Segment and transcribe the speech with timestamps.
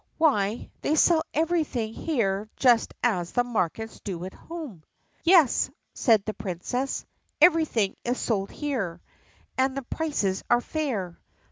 [0.17, 4.83] "Why, they sell everything here just as the markets do at home!"
[5.23, 7.05] "Yes," said the Princess,
[7.39, 8.99] "everything is sold here.
[9.59, 11.19] And the prices are fair.